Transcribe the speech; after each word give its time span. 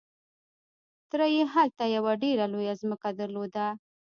تره 1.09 1.25
يې 1.35 1.41
هلته 1.53 1.83
يوه 1.95 2.13
ډېره 2.23 2.45
لويه 2.53 2.73
ځمکه 2.81 3.09
درلوده. 3.19 3.65